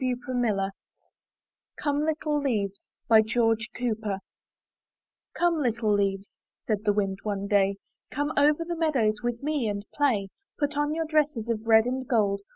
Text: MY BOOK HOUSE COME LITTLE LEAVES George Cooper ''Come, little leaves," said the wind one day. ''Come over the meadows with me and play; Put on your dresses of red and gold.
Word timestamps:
MY 0.03 0.15
BOOK 0.25 0.35
HOUSE 0.57 0.71
COME 1.79 2.05
LITTLE 2.05 2.41
LEAVES 2.41 2.89
George 3.25 3.69
Cooper 3.77 4.17
''Come, 5.35 5.59
little 5.61 5.93
leaves," 5.93 6.31
said 6.65 6.85
the 6.85 6.91
wind 6.93 7.19
one 7.21 7.45
day. 7.47 7.77
''Come 8.09 8.33
over 8.35 8.65
the 8.65 8.75
meadows 8.75 9.21
with 9.21 9.43
me 9.43 9.67
and 9.67 9.85
play; 9.93 10.29
Put 10.57 10.75
on 10.75 10.95
your 10.95 11.05
dresses 11.05 11.49
of 11.49 11.67
red 11.67 11.85
and 11.85 12.07
gold. 12.07 12.41